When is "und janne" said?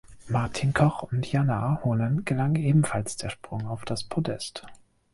1.03-1.53